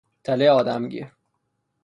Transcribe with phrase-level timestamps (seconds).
[0.23, 1.11] تله آدمگیر